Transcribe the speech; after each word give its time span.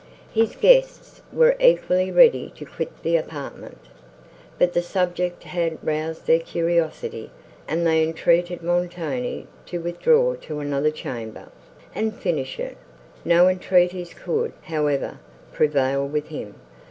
His 0.33 0.55
guests 0.55 1.21
were 1.31 1.55
equally 1.59 2.09
ready 2.11 2.51
to 2.55 2.65
quit 2.65 3.03
the 3.03 3.17
apartment; 3.17 3.77
but 4.57 4.73
the 4.73 4.81
subject 4.81 5.43
had 5.43 5.77
roused 5.83 6.25
their 6.25 6.39
curiosity, 6.39 7.29
and 7.67 7.85
they 7.85 8.01
entreated 8.03 8.63
Montoni 8.63 9.45
to 9.67 9.77
withdraw 9.79 10.33
to 10.41 10.59
another 10.59 10.89
chamber, 10.89 11.49
and 11.93 12.15
finish 12.15 12.59
it; 12.59 12.77
no 13.23 13.47
entreaties 13.47 14.15
could, 14.15 14.53
however, 14.63 15.19
prevail 15.53 16.07
with 16.07 16.29
him. 16.29 16.55